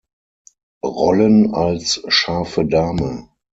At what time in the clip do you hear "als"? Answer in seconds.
1.53-2.01